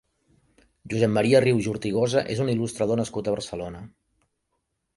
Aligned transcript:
Josep 0.93 1.11
Maria 1.17 1.41
Rius 1.45 1.67
i 1.67 1.69
Ortigosa 1.75 2.25
és 2.37 2.43
un 2.45 2.51
il·lustrador 2.55 3.01
nascut 3.03 3.29
a 3.33 3.37
Barcelona. 3.37 3.87